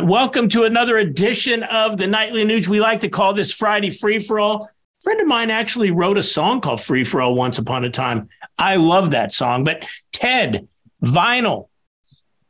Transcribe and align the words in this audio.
Welcome 0.00 0.48
to 0.48 0.64
another 0.64 0.98
edition 0.98 1.62
of 1.62 1.96
the 1.96 2.06
Nightly 2.06 2.44
Nuge. 2.44 2.66
We 2.66 2.80
like 2.80 3.00
to 3.00 3.08
call 3.08 3.34
this 3.34 3.52
Friday 3.52 3.90
Free 3.90 4.18
for 4.18 4.40
All. 4.40 4.64
A 4.64 4.68
friend 5.02 5.20
of 5.20 5.26
mine 5.26 5.50
actually 5.50 5.90
wrote 5.90 6.18
a 6.18 6.22
song 6.22 6.60
called 6.60 6.80
Free 6.80 7.04
for 7.04 7.20
All 7.22 7.34
once 7.34 7.58
upon 7.58 7.84
a 7.84 7.90
time. 7.90 8.28
I 8.58 8.76
love 8.76 9.12
that 9.12 9.32
song. 9.32 9.62
But 9.62 9.86
Ted, 10.12 10.66
vinyl. 11.02 11.68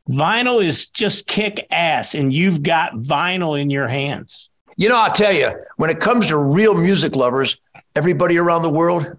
Vinyl 0.08 0.64
is 0.64 0.88
just 0.88 1.26
kick 1.26 1.66
ass, 1.70 2.14
and 2.14 2.32
you've 2.32 2.62
got 2.62 2.94
vinyl 2.94 3.60
in 3.60 3.70
your 3.70 3.88
hands. 3.88 4.50
You 4.76 4.88
know, 4.88 4.96
I'll 4.96 5.12
tell 5.12 5.32
you, 5.32 5.52
when 5.76 5.90
it 5.90 6.00
comes 6.00 6.28
to 6.28 6.38
real 6.38 6.74
music 6.74 7.16
lovers, 7.16 7.58
everybody 7.94 8.38
around 8.38 8.62
the 8.62 8.70
world, 8.70 9.18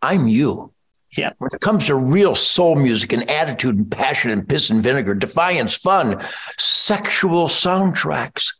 I'm 0.00 0.28
you. 0.28 0.72
Yeah. 1.16 1.32
When 1.38 1.50
it 1.52 1.60
comes 1.60 1.86
to 1.86 1.94
real 1.94 2.34
soul 2.34 2.76
music 2.76 3.12
and 3.12 3.28
attitude 3.30 3.76
and 3.76 3.90
passion 3.90 4.30
and 4.30 4.48
piss 4.48 4.70
and 4.70 4.82
vinegar, 4.82 5.14
defiance, 5.14 5.76
fun, 5.76 6.20
sexual 6.58 7.46
soundtracks, 7.46 8.54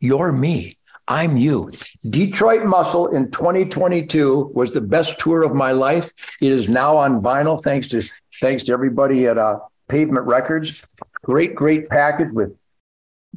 you're 0.00 0.32
me. 0.32 0.76
I'm 1.06 1.38
you. 1.38 1.70
Detroit 2.10 2.66
Muscle 2.66 3.08
in 3.08 3.30
2022 3.30 4.52
was 4.54 4.74
the 4.74 4.80
best 4.80 5.18
tour 5.18 5.42
of 5.42 5.54
my 5.54 5.72
life. 5.72 6.12
It 6.40 6.52
is 6.52 6.68
now 6.68 6.98
on 6.98 7.22
vinyl, 7.22 7.62
thanks 7.62 7.88
to 7.88 8.02
thanks 8.40 8.64
to 8.64 8.72
everybody 8.72 9.26
at 9.26 9.38
uh, 9.38 9.60
Pavement 9.88 10.26
Records. 10.26 10.84
Great, 11.22 11.54
great 11.54 11.88
package 11.88 12.30
with 12.32 12.54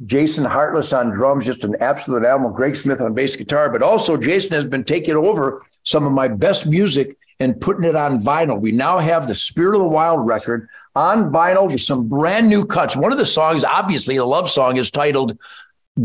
Jason 0.04 0.44
Hartless 0.44 0.92
on 0.92 1.10
drums, 1.10 1.46
just 1.46 1.64
an 1.64 1.76
absolute 1.80 2.24
animal. 2.24 2.50
Greg 2.50 2.76
Smith 2.76 3.00
on 3.00 3.14
bass 3.14 3.36
guitar, 3.36 3.70
but 3.70 3.82
also 3.82 4.18
Jason 4.18 4.52
has 4.52 4.66
been 4.66 4.84
taking 4.84 5.16
over 5.16 5.64
some 5.82 6.06
of 6.06 6.12
my 6.12 6.28
best 6.28 6.66
music 6.66 7.16
and 7.40 7.60
putting 7.60 7.84
it 7.84 7.96
on 7.96 8.18
vinyl. 8.18 8.60
We 8.60 8.72
now 8.72 8.98
have 8.98 9.26
the 9.26 9.34
Spirit 9.34 9.74
of 9.74 9.82
the 9.82 9.88
Wild 9.88 10.26
record 10.26 10.68
on 10.94 11.32
vinyl 11.32 11.70
with 11.70 11.80
some 11.80 12.08
brand 12.08 12.48
new 12.48 12.64
cuts. 12.64 12.96
One 12.96 13.12
of 13.12 13.18
the 13.18 13.26
songs, 13.26 13.64
obviously, 13.64 14.16
a 14.16 14.24
love 14.24 14.48
song, 14.50 14.76
is 14.76 14.90
titled 14.90 15.38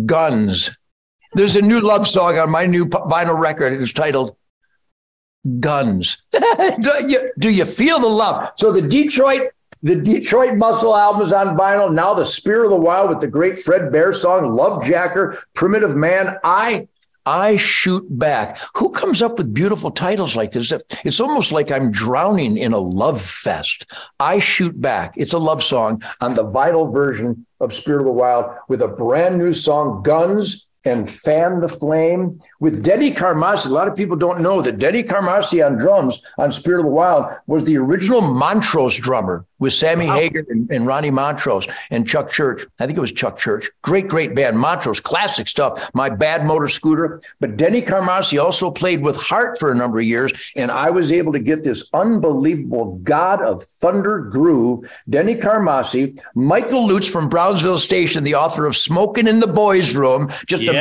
Guns. 0.05 0.75
There's 1.33 1.55
a 1.55 1.61
new 1.61 1.81
love 1.81 2.07
song 2.07 2.37
on 2.39 2.49
my 2.49 2.65
new 2.65 2.85
vinyl 2.85 3.37
record. 3.37 3.79
It's 3.81 3.93
titled 3.93 4.35
Guns. 5.59 6.17
do, 6.31 6.91
you, 7.07 7.31
do 7.37 7.49
you 7.49 7.65
feel 7.65 7.99
the 7.99 8.07
love? 8.07 8.51
So 8.57 8.71
the 8.71 8.81
Detroit 8.81 9.51
the 9.83 9.95
Detroit 9.95 10.55
Muscle 10.55 10.95
album 10.95 11.21
is 11.21 11.31
on 11.31 11.55
vinyl. 11.55 11.93
Now 11.93 12.13
the 12.13 12.25
Spirit 12.25 12.65
of 12.65 12.71
the 12.71 12.77
Wild 12.77 13.09
with 13.09 13.19
the 13.19 13.27
great 13.27 13.59
Fred 13.59 13.91
Bear 13.91 14.11
song, 14.11 14.51
Love 14.53 14.83
Jacker, 14.83 15.37
Primitive 15.53 15.95
Man. 15.95 16.37
I 16.43 16.87
I 17.27 17.57
shoot 17.57 18.05
back. 18.09 18.57
Who 18.75 18.89
comes 18.89 19.21
up 19.21 19.37
with 19.37 19.53
beautiful 19.53 19.91
titles 19.91 20.37
like 20.37 20.53
this? 20.53 20.71
It's 21.03 21.19
almost 21.19 21.51
like 21.51 21.73
I'm 21.73 21.91
drowning 21.91 22.55
in 22.57 22.71
a 22.71 22.77
love 22.77 23.21
fest. 23.21 23.85
I 24.17 24.39
shoot 24.39 24.79
back. 24.79 25.13
It's 25.17 25.33
a 25.33 25.37
love 25.37 25.61
song 25.61 26.01
on 26.21 26.35
the 26.35 26.45
vinyl 26.45 26.91
version 26.93 27.45
of 27.59 27.73
Spirit 27.73 27.99
of 27.99 28.05
the 28.05 28.11
Wild 28.13 28.45
with 28.69 28.81
a 28.81 28.87
brand 28.87 29.37
new 29.37 29.53
song, 29.53 30.03
Guns 30.03 30.66
and 30.87 31.09
Fan 31.09 31.59
the 31.59 31.67
Flame 31.67 32.41
with 32.59 32.83
Denny 32.83 33.13
Carmassi. 33.13 33.67
A 33.67 33.69
lot 33.69 33.87
of 33.87 33.95
people 33.95 34.15
don't 34.15 34.41
know 34.41 34.61
that 34.61 34.79
Denny 34.79 35.03
Carmassi 35.03 35.65
on 35.65 35.77
drums 35.77 36.21
on 36.37 36.51
Spirit 36.51 36.79
of 36.79 36.85
the 36.85 36.91
Wild 36.91 37.35
was 37.45 37.63
the 37.65 37.77
original 37.77 38.21
Montrose 38.21 38.97
drummer 38.97 39.45
with 39.59 39.73
Sammy 39.73 40.05
wow. 40.05 40.15
Hagar 40.15 40.43
and, 40.49 40.69
and, 40.71 40.85
Ronnie 40.85 41.11
Montrose 41.11 41.67
and 41.89 42.07
Chuck 42.07 42.29
Church. 42.29 42.65
I 42.79 42.85
think 42.85 42.97
it 42.97 43.01
was 43.01 43.11
Chuck 43.11 43.37
Church. 43.37 43.69
Great, 43.81 44.07
great 44.07 44.35
band. 44.35 44.59
Montrose, 44.59 44.99
classic 44.99 45.47
stuff. 45.47 45.89
My 45.93 46.09
Bad 46.09 46.45
Motor 46.45 46.67
Scooter. 46.67 47.21
But 47.39 47.57
Denny 47.57 47.81
Carmassi 47.81 48.41
also 48.41 48.69
played 48.69 49.01
with 49.01 49.15
Heart 49.15 49.57
for 49.59 49.71
a 49.71 49.75
number 49.75 49.99
of 49.99 50.05
years, 50.05 50.51
and 50.55 50.71
I 50.71 50.89
was 50.89 51.11
able 51.11 51.33
to 51.33 51.39
get 51.39 51.63
this 51.63 51.89
unbelievable 51.93 52.97
God 53.03 53.41
of 53.41 53.63
Thunder 53.63 54.19
groove. 54.19 54.89
Denny 55.09 55.35
Carmassi, 55.35 56.21
Michael 56.35 56.85
Lutz 56.85 57.07
from 57.07 57.29
Brownsville 57.29 57.79
Station, 57.79 58.23
the 58.23 58.35
author 58.35 58.65
of 58.65 58.75
Smoking 58.75 59.27
in 59.27 59.39
the 59.39 59.47
Boys 59.47 59.95
Room, 59.95 60.29
just 60.45 60.63
yeah. 60.63 60.71
a 60.71 60.76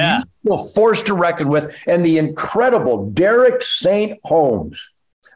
force 0.74 1.02
to 1.04 1.14
reckon 1.14 1.48
with, 1.48 1.74
and 1.86 2.04
the 2.04 2.18
incredible 2.18 3.10
Derek 3.10 3.62
St. 3.62 4.18
Holmes 4.24 4.88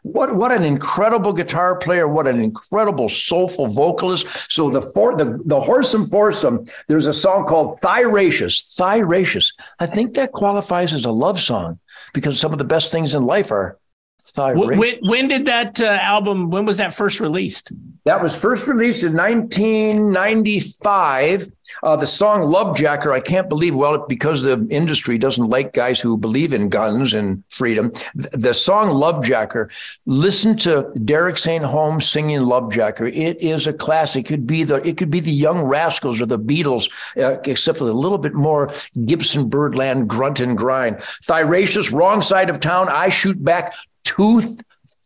what 0.03 0.35
what 0.35 0.53
an 0.53 0.65
incredible 0.65 1.33
guitar 1.33 1.77
player! 1.77 2.09
What 2.09 2.27
an 2.27 2.41
incredible 2.41 3.09
soulful 3.09 3.67
vocalist! 3.67 4.27
So 4.53 4.71
the 4.71 4.81
for 4.81 5.17
the 5.17 5.41
the 5.45 5.61
Horsem 5.61 6.09
Foursome, 6.09 6.67
there's 6.89 7.07
a 7.07 7.15
song 7.15 7.45
called 7.45 7.81
Thighraceous. 7.81 8.77
Thighraceous. 8.77 9.53
I 9.79 9.87
think 9.87 10.15
that 10.15 10.33
qualifies 10.33 10.95
as 10.95 11.05
a 11.05 11.11
love 11.11 11.41
song 11.41 11.79
because 12.15 12.41
some 12.41 12.53
of 12.53 12.59
the 12.59 12.65
best 12.65 12.91
things 12.91 13.15
in 13.15 13.27
life 13.27 13.53
are 13.53 13.79
when, 14.79 14.99
when, 15.01 15.29
did 15.29 15.47
that 15.47 15.81
uh, 15.81 15.85
album? 15.85 16.51
When 16.51 16.67
was 16.67 16.77
that 16.77 16.93
first 16.93 17.21
released? 17.21 17.73
That 18.05 18.23
was 18.23 18.37
first 18.37 18.67
released 18.67 19.03
in 19.03 19.17
1995. 19.17 21.49
Uh, 21.83 21.97
the 21.97 22.07
song 22.07 22.43
"Love 22.43 22.77
Jacker," 22.77 23.13
I 23.13 23.21
can't 23.21 23.49
believe. 23.49 23.75
Well, 23.75 24.05
because 24.09 24.43
the 24.43 24.67
industry 24.71 25.19
doesn't 25.19 25.49
like 25.49 25.73
guys 25.73 26.01
who 26.01 26.17
believe 26.17 26.53
in 26.53 26.69
guns 26.69 27.15
and 27.15 27.43
freedom. 27.51 27.93
The 28.15 28.55
song 28.55 28.91
"Love 28.91 29.25
Jacker." 29.25 29.71
Listen 30.07 30.57
to 30.59 30.91
Derek 31.05 31.39
St. 31.39 31.65
Holmes 31.65 32.09
singing 32.09 32.43
"Love 32.43 32.73
Jacker." 32.73 33.07
It 33.07 33.41
is 33.41 33.67
a 33.67 33.73
classic. 33.73 34.27
It 34.27 34.29
could 34.29 34.47
be 34.47 34.65
the 34.65 34.87
it 34.87 34.97
could 34.97 35.11
be 35.11 35.21
the 35.21 35.33
Young 35.33 35.63
Rascals 35.63 36.21
or 36.21 36.27
the 36.27 36.39
Beatles, 36.39 36.91
uh, 37.17 37.41
except 37.45 37.81
with 37.81 37.91
a 37.91 37.95
little 37.95 38.19
bit 38.19 38.35
more 38.35 38.71
Gibson 39.05 39.49
Birdland 39.49 40.09
grunt 40.09 40.41
and 40.41 40.57
grind. 40.57 40.97
Thighraceous, 41.25 41.93
wrong 41.93 42.23
side 42.23 42.51
of 42.51 42.61
town. 42.61 42.89
I 42.89 43.09
shoot 43.09 43.43
back 43.43 43.75
tooth, 44.05 44.59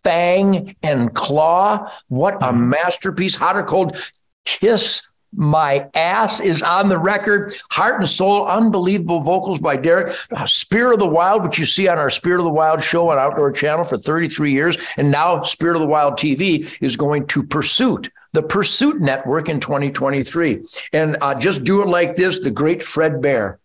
fang, 0.05 0.77
and 0.83 1.15
claw. 1.15 1.91
What 2.09 2.35
a 2.35 2.49
mm-hmm. 2.49 2.71
masterpiece. 2.71 3.35
Hot 3.35 3.57
or 3.57 3.65
cold, 3.65 3.97
kiss 4.45 5.03
my 5.37 5.89
ass 5.95 6.41
is 6.41 6.63
on 6.63 6.89
the 6.89 6.99
record. 6.99 7.55
Heart 7.71 8.01
and 8.01 8.09
soul, 8.09 8.47
unbelievable 8.47 9.21
vocals 9.21 9.59
by 9.59 9.77
Derek. 9.77 10.15
Spirit 10.47 10.95
of 10.95 10.99
the 11.01 11.07
Wild, 11.07 11.43
which 11.43 11.59
you 11.59 11.65
see 11.65 11.89
on 11.89 11.99
our 11.99 12.11
Spirit 12.11 12.39
of 12.39 12.45
the 12.45 12.51
Wild 12.51 12.83
show 12.83 13.11
on 13.11 13.19
Outdoor 13.19 13.53
Channel 13.53 13.85
for 13.85 13.97
33 13.97 14.53
years. 14.53 14.77
And 14.97 15.11
now 15.11 15.43
Spirit 15.43 15.77
of 15.77 15.83
the 15.83 15.89
Wild 15.89 16.15
TV 16.15 16.77
is 16.81 16.97
going 16.97 17.27
to 17.29 17.43
Pursuit, 17.43 18.11
the 18.33 18.43
Pursuit 18.43 19.01
Network 19.01 19.49
in 19.49 19.61
2023. 19.61 20.65
And 20.93 21.17
uh, 21.21 21.35
just 21.35 21.65
do 21.65 21.83
it 21.83 21.89
like 21.89 22.17
this 22.17 22.41
the 22.41 22.51
great 22.51 22.83
Fred 22.83 23.21
Bear. 23.21 23.59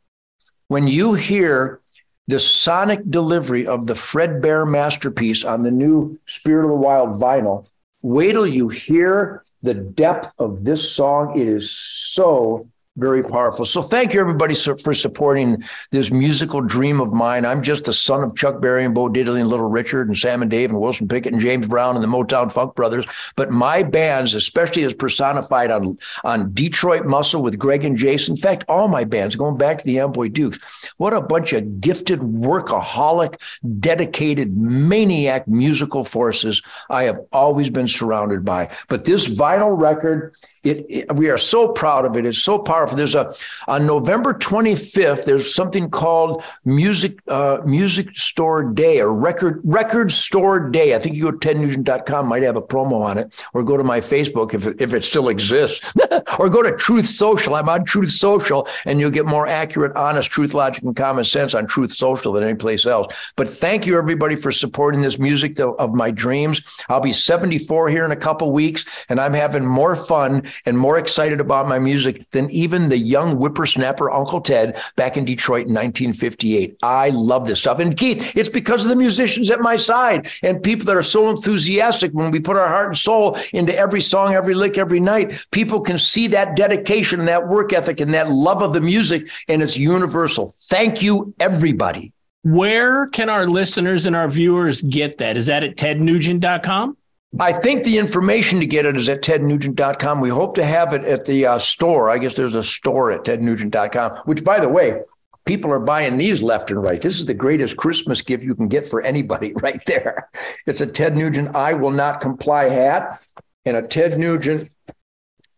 When 0.67 0.87
you 0.87 1.13
hear 1.13 1.81
the 2.29 2.39
sonic 2.39 3.01
delivery 3.09 3.65
of 3.65 3.87
the 3.87 3.95
Fred 3.95 4.39
Bear 4.39 4.63
masterpiece 4.63 5.43
on 5.43 5.63
the 5.63 5.71
new 5.71 6.19
Spirit 6.27 6.65
of 6.65 6.69
the 6.69 6.75
Wild 6.75 7.19
vinyl. 7.19 7.65
Wait 8.03 8.33
till 8.33 8.45
you 8.45 8.69
hear 8.69 9.43
the 9.63 9.73
depth 9.73 10.35
of 10.37 10.63
this 10.63 10.91
song. 10.91 11.39
It 11.39 11.47
is 11.47 11.71
so 11.71 12.69
very 12.99 13.23
powerful. 13.23 13.65
So 13.65 13.81
thank 13.81 14.13
you 14.13 14.19
everybody 14.19 14.53
for 14.55 14.93
supporting 14.93 15.63
this 15.91 16.11
musical 16.11 16.61
dream 16.61 16.99
of 16.99 17.13
mine. 17.13 17.45
I'm 17.45 17.61
just 17.61 17.85
the 17.85 17.93
son 17.93 18.23
of 18.23 18.35
Chuck 18.35 18.61
Berry 18.61 18.85
and 18.85 18.93
Bo 18.93 19.09
Diddley 19.09 19.39
and 19.39 19.49
Little 19.49 19.69
Richard 19.69 20.07
and 20.07 20.17
Sam 20.17 20.41
and 20.41 20.51
Dave 20.51 20.69
and 20.69 20.79
Wilson 20.79 21.07
Pickett 21.07 21.33
and 21.33 21.41
James 21.41 21.67
Brown 21.67 21.95
and 21.95 22.03
the 22.03 22.07
Motown 22.07 22.51
Funk 22.51 22.75
Brothers. 22.75 23.05
But 23.35 23.51
my 23.51 23.83
bands, 23.83 24.33
especially 24.33 24.83
as 24.83 24.93
personified 24.93 25.71
on, 25.71 25.97
on 26.23 26.53
Detroit 26.53 27.05
Muscle 27.05 27.41
with 27.41 27.57
Greg 27.57 27.85
and 27.85 27.97
Jason, 27.97 28.35
in 28.35 28.41
fact, 28.41 28.65
all 28.67 28.87
my 28.87 29.03
bands 29.03 29.35
going 29.35 29.57
back 29.57 29.77
to 29.77 29.85
the 29.85 29.99
Amboy 29.99 30.27
Dukes, 30.27 30.59
what 30.97 31.13
a 31.13 31.21
bunch 31.21 31.53
of 31.53 31.79
gifted, 31.79 32.19
workaholic, 32.19 33.39
dedicated, 33.79 34.55
maniac 34.57 35.47
musical 35.47 36.03
forces 36.03 36.61
I 36.89 37.03
have 37.03 37.19
always 37.31 37.69
been 37.69 37.87
surrounded 37.87 38.43
by. 38.43 38.69
But 38.87 39.05
this 39.05 39.27
vinyl 39.27 39.79
record, 39.79 40.35
it, 40.63 40.85
it, 40.89 41.15
we 41.15 41.29
are 41.29 41.37
so 41.37 41.69
proud 41.69 42.05
of 42.05 42.17
it. 42.17 42.25
It's 42.25 42.41
so 42.41 42.59
powerful. 42.59 42.97
There's 42.97 43.15
a 43.15 43.33
on 43.67 43.85
November 43.85 44.33
25th. 44.33 45.25
There's 45.25 45.53
something 45.53 45.89
called 45.89 46.43
Music 46.65 47.19
uh, 47.27 47.59
Music 47.65 48.15
Store 48.17 48.63
Day 48.63 48.99
or 48.99 49.13
Record 49.13 49.61
Record 49.63 50.11
Store 50.11 50.59
Day. 50.69 50.95
I 50.95 50.99
think 50.99 51.15
you 51.15 51.23
go 51.23 51.31
to 51.31 51.37
tednugent.com 51.37 52.27
might 52.27 52.43
have 52.43 52.55
a 52.55 52.61
promo 52.61 53.01
on 53.01 53.17
it, 53.17 53.33
or 53.53 53.63
go 53.63 53.77
to 53.77 53.83
my 53.83 53.99
Facebook 53.99 54.53
if 54.53 54.67
it, 54.67 54.81
if 54.81 54.93
it 54.93 55.03
still 55.03 55.29
exists, 55.29 55.93
or 56.39 56.49
go 56.49 56.61
to 56.61 56.75
Truth 56.75 57.07
Social. 57.07 57.55
I'm 57.55 57.69
on 57.69 57.85
Truth 57.85 58.11
Social, 58.11 58.67
and 58.85 58.99
you'll 58.99 59.11
get 59.11 59.25
more 59.25 59.47
accurate, 59.47 59.95
honest, 59.95 60.29
truth, 60.29 60.53
logic, 60.53 60.83
and 60.83 60.95
common 60.95 61.23
sense 61.23 61.53
on 61.53 61.67
Truth 61.67 61.93
Social 61.93 62.33
than 62.33 62.43
any 62.43 62.55
place 62.55 62.85
else. 62.85 63.33
But 63.35 63.47
thank 63.47 63.85
you 63.85 63.97
everybody 63.97 64.35
for 64.35 64.51
supporting 64.51 65.01
this 65.01 65.17
music 65.17 65.59
of 65.59 65.93
my 65.93 66.11
dreams. 66.11 66.61
I'll 66.89 66.99
be 66.99 67.13
74 67.13 67.89
here 67.89 68.05
in 68.05 68.11
a 68.11 68.15
couple 68.15 68.51
weeks, 68.51 68.85
and 69.09 69.19
I'm 69.19 69.33
having 69.33 69.65
more 69.65 69.95
fun 69.95 70.43
and 70.65 70.77
more 70.77 70.97
excited 70.97 71.39
about 71.39 71.67
my 71.67 71.79
music 71.79 72.25
than 72.31 72.49
even 72.51 72.89
the 72.89 72.97
young 72.97 73.35
whippersnapper 73.35 74.11
Uncle 74.11 74.41
Ted 74.41 74.81
back 74.95 75.17
in 75.17 75.25
Detroit 75.25 75.67
in 75.67 75.73
1958. 75.73 76.77
I 76.83 77.09
love 77.09 77.47
this 77.47 77.59
stuff. 77.59 77.79
And 77.79 77.95
Keith, 77.97 78.35
it's 78.35 78.49
because 78.49 78.83
of 78.83 78.89
the 78.89 78.95
musicians 78.95 79.49
at 79.51 79.59
my 79.61 79.75
side 79.75 80.29
and 80.43 80.61
people 80.61 80.85
that 80.85 80.97
are 80.97 81.03
so 81.03 81.29
enthusiastic 81.29 82.11
when 82.11 82.31
we 82.31 82.39
put 82.39 82.57
our 82.57 82.67
heart 82.67 82.87
and 82.87 82.97
soul 82.97 83.37
into 83.53 83.75
every 83.75 84.01
song, 84.01 84.33
every 84.33 84.55
lick, 84.55 84.77
every 84.77 84.99
night. 84.99 85.45
People 85.51 85.81
can 85.81 85.97
see 85.97 86.27
that 86.27 86.55
dedication 86.55 87.19
and 87.19 87.27
that 87.27 87.47
work 87.47 87.73
ethic 87.73 87.99
and 87.99 88.13
that 88.13 88.31
love 88.31 88.61
of 88.61 88.73
the 88.73 88.81
music, 88.81 89.29
and 89.47 89.61
it's 89.61 89.77
universal. 89.77 90.53
Thank 90.63 91.01
you, 91.01 91.33
everybody. 91.39 92.13
Where 92.43 93.07
can 93.07 93.29
our 93.29 93.45
listeners 93.45 94.05
and 94.05 94.15
our 94.15 94.29
viewers 94.29 94.81
get 94.81 95.17
that? 95.17 95.35
Is 95.35 95.47
that 95.47 95.63
at 95.63 95.75
tednugent.com? 95.75 96.95
I 97.37 97.53
think 97.53 97.83
the 97.83 97.97
information 97.99 98.59
to 98.59 98.65
get 98.65 98.85
it 98.85 98.95
is 98.95 99.07
at 99.07 99.21
tednugent.com. 99.21 100.19
We 100.19 100.29
hope 100.29 100.55
to 100.55 100.65
have 100.65 100.93
it 100.93 101.03
at 101.03 101.25
the 101.25 101.45
uh, 101.45 101.59
store. 101.59 102.09
I 102.09 102.17
guess 102.17 102.35
there's 102.35 102.55
a 102.55 102.63
store 102.63 103.11
at 103.11 103.23
tednugent.com, 103.23 104.21
which, 104.25 104.43
by 104.43 104.59
the 104.59 104.69
way, 104.69 105.01
people 105.45 105.71
are 105.71 105.79
buying 105.79 106.17
these 106.17 106.41
left 106.41 106.71
and 106.71 106.81
right. 106.81 107.01
This 107.01 107.19
is 107.19 107.27
the 107.27 107.35
greatest 107.35 107.77
Christmas 107.77 108.21
gift 108.21 108.43
you 108.43 108.55
can 108.55 108.67
get 108.67 108.87
for 108.87 109.01
anybody 109.03 109.53
right 109.61 109.83
there. 109.85 110.29
It's 110.65 110.81
a 110.81 110.87
Ted 110.87 111.15
Nugent 111.15 111.55
I 111.55 111.73
will 111.73 111.91
not 111.91 112.19
comply 112.19 112.69
hat 112.69 113.19
and 113.65 113.77
a 113.77 113.83
Ted 113.83 114.17
Nugent 114.17 114.71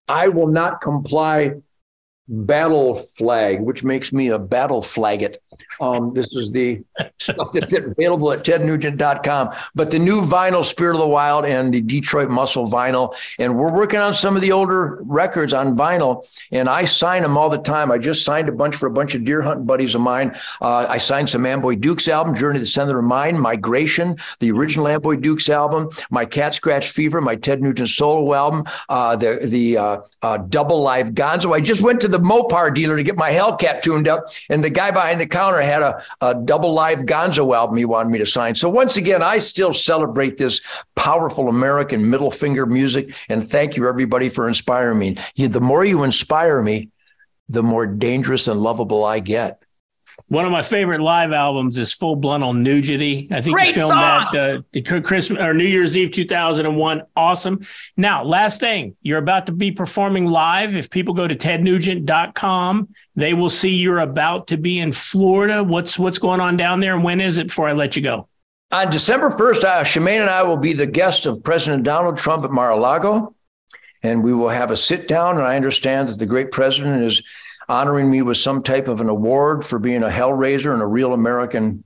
I 0.08 0.28
will 0.28 0.48
not 0.48 0.82
comply 0.82 1.54
battle 2.32 2.96
flag, 2.96 3.60
which 3.60 3.84
makes 3.84 4.14
me 4.14 4.30
a 4.30 4.40
battle 4.40 4.82
flagget. 4.82 5.42
Um, 5.80 6.14
this 6.14 6.28
is 6.32 6.52
the 6.52 6.82
stuff 7.20 7.52
that's 7.54 7.74
available 7.74 8.32
at 8.32 8.44
tednugent.com. 8.44 9.54
But 9.76 9.92
the 9.92 10.00
new 10.00 10.22
vinyl, 10.22 10.64
Spirit 10.64 10.96
of 10.96 11.02
the 11.02 11.08
Wild, 11.08 11.46
and 11.46 11.74
the 11.74 11.82
Detroit 11.82 12.30
Muscle 12.30 12.70
vinyl. 12.70 13.16
And 13.38 13.58
we're 13.58 13.72
working 13.72 14.00
on 14.00 14.14
some 14.14 14.36
of 14.36 14.42
the 14.42 14.52
older 14.52 15.00
records 15.04 15.54
on 15.54 15.76
vinyl, 15.76 16.26
and 16.52 16.70
I 16.70 16.86
sign 16.86 17.22
them 17.22 17.38
all 17.38 17.50
the 17.50 17.58
time. 17.58 17.92
I 17.92 17.98
just 17.98 18.24
signed 18.24 18.48
a 18.48 18.52
bunch 18.52 18.76
for 18.76 18.86
a 18.86 18.92
bunch 18.92 19.14
of 19.14 19.26
deer 19.26 19.42
hunting 19.42 19.66
buddies 19.66 19.94
of 19.96 20.02
mine. 20.02 20.36
Uh, 20.62 20.86
I 20.88 20.98
signed 20.98 21.30
some 21.30 21.46
Amboy 21.46 21.76
Dukes 21.76 22.08
album, 22.08 22.36
Journey 22.36 22.56
to 22.56 22.60
the 22.62 22.66
Center 22.66 23.00
of 23.00 23.06
Mind, 23.06 23.40
Migration, 23.40 24.18
the 24.40 24.52
original 24.52 24.88
Amboy 24.88 25.16
Dukes 25.16 25.50
album, 25.50 25.90
my 26.10 26.26
Cat 26.26 26.56
Scratch 26.56 26.92
Fever, 26.92 27.20
my 27.20 27.36
Ted 27.36 27.62
Nugent 27.62 27.90
solo 27.90 28.34
album, 28.34 28.64
uh, 28.88 29.16
the 29.16 29.40
the 29.44 29.78
uh, 29.78 30.02
uh 30.22 30.38
Double 30.38 30.82
Live 30.82 31.12
Gonzo. 31.12 31.54
I 31.54 31.60
just 31.60 31.82
went 31.82 32.00
to 32.02 32.08
the 32.08 32.21
Mopar 32.22 32.74
dealer 32.74 32.98
to 32.98 33.04
get 33.04 33.16
my 33.18 33.32
Hellcat 33.32 33.82
tuned 33.82 34.08
up, 34.08 34.28
and 34.50 34.64
the 34.64 34.70
guy 34.70 34.92
behind 34.92 35.20
the 35.20 35.28
counter 35.28 35.62
had 35.62 35.82
a, 35.82 36.04
a 36.22 36.36
double 36.36 36.74
live 36.74 37.00
gonzo 37.00 37.56
album 37.56 37.78
he 37.78 37.86
wanted 37.86 38.10
me 38.10 38.20
to 38.20 38.26
sign. 38.26 38.56
So 38.56 38.70
once 38.70 38.98
again, 38.98 39.22
I 39.22 39.38
still 39.38 39.74
celebrate 39.74 40.38
this 40.38 40.62
powerful 40.96 41.50
American 41.50 42.10
middle 42.10 42.32
finger 42.32 42.66
music. 42.66 43.14
And 43.30 43.46
thank 43.46 43.76
you, 43.76 43.88
everybody, 43.88 44.30
for 44.30 44.48
inspiring 44.48 45.00
me. 45.00 45.18
The 45.36 45.62
more 45.62 45.84
you 45.84 46.04
inspire 46.04 46.62
me, 46.62 46.90
the 47.50 47.64
more 47.64 47.86
dangerous 47.86 48.48
and 48.48 48.62
lovable 48.62 49.04
I 49.04 49.20
get. 49.20 49.61
One 50.28 50.46
of 50.46 50.52
my 50.52 50.62
favorite 50.62 51.02
live 51.02 51.32
albums 51.32 51.78
is 51.78 51.94
Full 51.94 52.18
Bluntal 52.18 52.58
Nudity. 52.58 53.28
I 53.32 53.42
think 53.42 53.58
Great 53.58 53.68
you 53.70 53.74
filmed 53.74 53.90
song. 53.90 54.28
that 54.34 54.94
uh, 54.94 55.02
Christmas 55.02 55.42
or 55.42 55.54
New 55.54 55.66
Year's 55.66 55.98
Eve 55.98 56.12
2001. 56.12 57.02
Awesome. 57.16 57.66
Now, 57.98 58.24
last 58.24 58.60
thing, 58.60 58.96
you're 59.02 59.18
about 59.18 59.46
to 59.48 59.52
be 59.52 59.72
performing 59.72 60.26
live. 60.26 60.76
If 60.76 60.90
people 60.90 61.14
go 61.14 61.28
to 61.28 61.36
tednugent.com, 61.36 62.90
they 63.16 63.34
will 63.34 63.50
see 63.50 63.76
you're 63.76 64.00
about 64.00 64.48
to 64.48 64.58
be 64.58 64.80
in 64.80 64.92
Florida. 64.92 65.64
What's 65.64 66.00
what's 66.00 66.20
going 66.20 66.40
on 66.40 66.58
down 66.58 66.80
there, 66.80 66.96
and 66.96 67.04
when 67.04 67.22
is 67.22 67.38
it? 67.38 67.48
Before 67.48 67.68
I 67.68 67.74
let 67.74 67.96
you 67.96 68.02
go. 68.02 68.28
On 68.72 68.90
December 68.90 69.30
1st, 69.30 69.64
uh, 69.66 69.84
Shemane 69.84 70.22
and 70.22 70.30
I 70.30 70.44
will 70.44 70.56
be 70.56 70.72
the 70.72 70.88
guest 70.88 71.26
of 71.26 71.44
President 71.44 71.84
Donald 71.84 72.18
Trump 72.18 72.46
at 72.46 72.52
Mar-a-Lago, 72.52 73.36
and 74.02 74.24
we 74.24 74.34
will 74.34 74.48
have 74.48 74.72
a 74.72 74.78
sit 74.78 75.10
down. 75.10 75.38
And 75.38 75.46
I 75.46 75.58
understand 75.58 76.08
that 76.08 76.20
the 76.20 76.26
great 76.26 76.52
president 76.52 77.04
is 77.04 77.22
honoring 77.70 78.10
me 78.10 78.22
with 78.22 78.38
some 78.38 78.62
type 78.62 78.88
of 78.88 79.02
an 79.02 79.10
award 79.10 79.66
for 79.66 79.80
being 79.80 80.04
a 80.04 80.10
hellraiser 80.10 80.74
and 80.74 80.82
a 80.82 80.88
real 80.88 81.14
American 81.14 81.84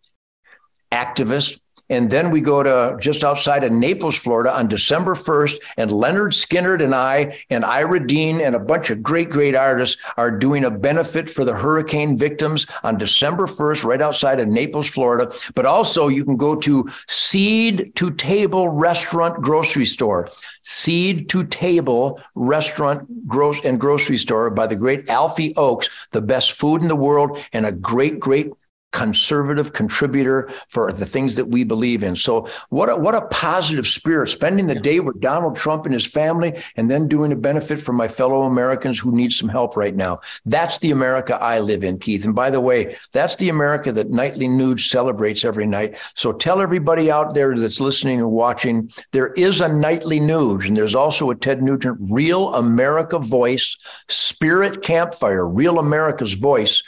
activist. 0.91 1.59
And 1.89 2.09
then 2.09 2.31
we 2.31 2.41
go 2.41 2.63
to 2.63 2.97
just 2.99 3.23
outside 3.23 3.63
of 3.63 3.71
Naples, 3.71 4.15
Florida 4.15 4.55
on 4.55 4.67
December 4.67 5.13
1st. 5.13 5.55
And 5.77 5.91
Lynyrd 5.91 6.33
Skynyrd 6.33 6.83
and 6.83 6.95
I 6.95 7.37
and 7.49 7.63
Ira 7.63 8.05
Dean 8.05 8.41
and 8.41 8.55
a 8.55 8.59
bunch 8.59 8.89
of 8.89 9.03
great, 9.03 9.29
great 9.29 9.55
artists 9.55 10.01
are 10.17 10.31
doing 10.31 10.65
a 10.65 10.71
benefit 10.71 11.29
for 11.29 11.45
the 11.45 11.53
hurricane 11.53 12.17
victims 12.17 12.65
on 12.83 12.97
December 12.97 13.45
1st, 13.45 13.83
right 13.83 14.01
outside 14.01 14.39
of 14.39 14.47
Naples, 14.47 14.89
Florida. 14.89 15.31
But 15.53 15.65
also 15.65 16.07
you 16.07 16.25
can 16.25 16.37
go 16.37 16.55
to 16.55 16.89
Seed 17.07 17.95
to 17.95 18.11
Table 18.11 18.69
Restaurant 18.69 19.41
Grocery 19.41 19.85
Store. 19.85 20.29
Seed 20.63 21.29
to 21.29 21.45
Table 21.45 22.19
Restaurant 22.33 23.27
Gross 23.27 23.63
and 23.63 23.79
Grocery 23.79 24.17
Store 24.17 24.49
by 24.49 24.67
the 24.67 24.75
great 24.75 25.09
Alfie 25.09 25.55
Oakes, 25.55 25.89
the 26.11 26.21
best 26.21 26.53
food 26.53 26.81
in 26.81 26.87
the 26.87 26.95
world 26.95 27.39
and 27.53 27.65
a 27.65 27.71
great, 27.71 28.19
great 28.19 28.51
conservative 28.95 29.73
contributor 29.73 30.49
for 30.69 30.89
the 30.89 31.05
things 31.05 31.35
that 31.35 31.49
we 31.49 31.65
believe 31.65 32.01
in. 32.01 32.15
So 32.15 32.47
what 32.69 32.87
a, 32.89 32.95
what 32.95 33.13
a 33.13 33.27
positive 33.27 33.85
spirit 33.85 34.29
spending 34.29 34.67
the 34.67 34.75
day 34.75 35.01
with 35.01 35.19
Donald 35.19 35.57
Trump 35.57 35.85
and 35.85 35.93
his 35.93 36.05
family 36.05 36.53
and 36.77 36.89
then 36.89 37.09
doing 37.09 37.33
a 37.33 37.35
benefit 37.35 37.81
for 37.81 37.91
my 37.91 38.07
fellow 38.07 38.43
Americans 38.43 38.97
who 38.97 39.11
need 39.11 39.33
some 39.33 39.49
help 39.49 39.75
right 39.75 39.93
now. 39.93 40.21
That's 40.45 40.79
the 40.79 40.91
America 40.91 41.35
I 41.35 41.59
live 41.59 41.83
in, 41.83 41.99
Keith. 41.99 42.23
And 42.23 42.33
by 42.33 42.49
the 42.49 42.61
way, 42.61 42.95
that's 43.11 43.35
the 43.35 43.49
America 43.49 43.91
that 43.91 44.11
Nightly 44.11 44.47
Nuge 44.47 44.89
celebrates 44.89 45.43
every 45.43 45.67
night. 45.67 45.97
So 46.15 46.31
tell 46.31 46.61
everybody 46.61 47.11
out 47.11 47.33
there 47.33 47.53
that's 47.57 47.81
listening 47.81 48.19
and 48.19 48.31
watching, 48.31 48.89
there 49.11 49.33
is 49.33 49.59
a 49.59 49.67
Nightly 49.67 50.21
Nuge 50.21 50.67
and 50.67 50.77
there's 50.77 50.95
also 50.95 51.31
a 51.31 51.35
Ted 51.35 51.61
Nugent 51.61 51.97
Real 51.99 52.55
America 52.55 53.19
Voice 53.19 53.75
Spirit 54.07 54.83
Campfire, 54.83 55.45
Real 55.45 55.79
America's 55.79 56.31
Voice 56.31 56.81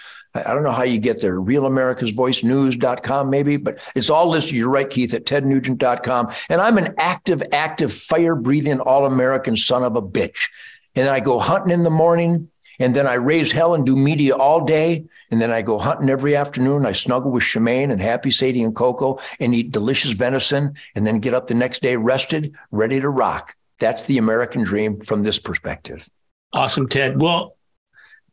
I 0.46 0.54
don't 0.54 0.64
know 0.64 0.72
how 0.72 0.84
you 0.84 1.00
get 1.00 1.22
there. 1.22 1.40
RealAmericasVoiceNews.com, 1.40 3.30
maybe, 3.30 3.58
but 3.58 3.80
it's 3.96 4.10
all 4.10 4.30
listed. 4.30 4.56
You're 4.56 4.70
right, 4.70 4.90
Keith, 4.90 5.14
at 5.14 5.26
TedNugent.com. 5.26 6.32
And 6.50 6.62
I'm 6.62 6.78
an 6.78 6.94
active, 6.98 7.42
active, 7.52 7.92
fire 7.94 8.36
breathing, 8.36 8.80
all 8.80 9.06
American 9.06 9.58
son 9.58 9.84
of 9.84 9.96
a 9.96 10.02
bitch. 10.02 10.50
And 10.96 11.10
I 11.10 11.20
go 11.20 11.40
hunting 11.40 11.72
in 11.72 11.84
the 11.84 11.90
morning. 11.90 12.50
And 12.80 12.96
then 12.96 13.08
I 13.08 13.16
raise 13.16 13.52
hell 13.52 13.74
and 13.74 13.86
do 13.86 13.96
media 13.96 14.36
all 14.36 14.64
day. 14.64 15.06
And 15.32 15.42
then 15.42 15.52
I 15.52 15.64
go 15.64 15.80
hunting 15.80 16.10
every 16.10 16.36
afternoon. 16.36 16.86
I 16.86 16.92
snuggle 16.92 17.32
with 17.32 17.44
Shemane 17.44 17.92
and 17.92 18.00
Happy 18.00 18.30
Sadie 18.30 18.62
and 18.62 18.76
Coco 18.76 19.20
and 19.40 19.56
eat 19.56 19.72
delicious 19.72 20.12
venison 20.12 20.76
and 20.94 21.06
then 21.06 21.20
get 21.20 21.34
up 21.34 21.48
the 21.48 21.56
next 21.56 21.82
day 21.82 21.96
rested, 21.96 22.56
ready 22.70 23.00
to 23.00 23.10
rock. 23.10 23.56
That's 23.80 24.04
the 24.04 24.20
American 24.20 24.64
dream 24.64 25.02
from 25.02 25.24
this 25.24 25.40
perspective. 25.40 26.08
Awesome, 26.54 26.88
Ted. 26.88 27.20
Well, 27.20 27.56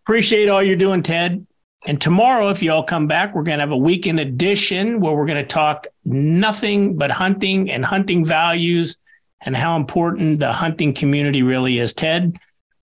appreciate 0.04 0.48
all 0.48 0.62
you're 0.62 0.76
doing, 0.76 1.02
Ted. 1.02 1.46
And 1.86 2.00
tomorrow, 2.00 2.48
if 2.48 2.62
you 2.62 2.72
all 2.72 2.82
come 2.82 3.06
back, 3.06 3.34
we're 3.34 3.42
going 3.42 3.58
to 3.58 3.62
have 3.62 3.70
a 3.70 3.76
weekend 3.76 4.18
edition 4.18 5.00
where 5.00 5.12
we're 5.12 5.26
going 5.26 5.42
to 5.42 5.46
talk 5.46 5.86
nothing 6.04 6.96
but 6.96 7.10
hunting 7.10 7.70
and 7.70 7.84
hunting 7.84 8.24
values 8.24 8.96
and 9.42 9.54
how 9.54 9.76
important 9.76 10.38
the 10.38 10.52
hunting 10.52 10.94
community 10.94 11.42
really 11.42 11.78
is. 11.78 11.92
Ted, 11.92 12.38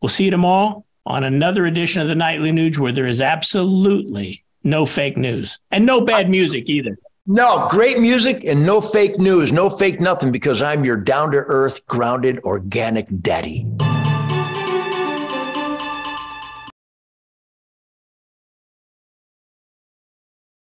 we'll 0.02 0.10
see 0.10 0.26
you 0.26 0.32
tomorrow 0.32 0.84
on 1.06 1.24
another 1.24 1.68
edition 1.68 2.02
of 2.02 2.08
the 2.08 2.16
Nightly 2.16 2.52
Nuge 2.52 2.80
where 2.80 2.92
there 2.92 3.08
is 3.08 3.22
absolutely 3.22 4.44
no 4.64 4.86
fake 4.86 5.16
news 5.16 5.60
and 5.70 5.86
no 5.86 6.02
bad 6.02 6.30
music 6.30 6.68
either. 6.68 6.98
No, 7.28 7.68
great 7.70 8.00
music 8.00 8.46
and 8.46 8.66
no 8.66 8.82
fake 8.82 9.20
news, 9.20 9.52
no 9.52 9.70
fake 9.70 10.00
nothing 10.00 10.32
because 10.32 10.62
I'm 10.62 10.84
your 10.84 10.98
down 10.98 11.32
to 11.32 11.38
earth, 11.38 11.86
grounded, 11.86 12.40
organic 12.46 13.08
daddy. 13.22 13.68